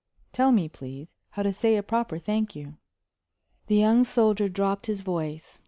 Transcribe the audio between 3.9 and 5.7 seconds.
soldier dropped his voice.